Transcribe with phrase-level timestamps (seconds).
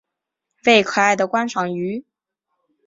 [0.65, 2.03] 为可爱的观赏鱼。